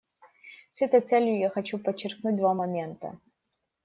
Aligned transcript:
С 0.71 0.81
этой 0.81 1.01
целью 1.01 1.37
я 1.37 1.51
хочу 1.51 1.77
подчеркнуть 1.77 2.35
два 2.35 2.55
момента. 2.55 3.19